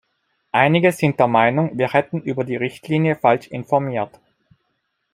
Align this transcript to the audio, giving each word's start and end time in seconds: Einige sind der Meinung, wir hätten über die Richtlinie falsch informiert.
Einige 0.51 0.91
sind 0.93 1.19
der 1.19 1.27
Meinung, 1.27 1.77
wir 1.77 1.93
hätten 1.93 2.23
über 2.23 2.43
die 2.43 2.55
Richtlinie 2.55 3.15
falsch 3.15 3.49
informiert. 3.49 4.19